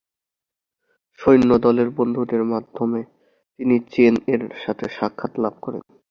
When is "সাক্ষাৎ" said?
4.89-5.33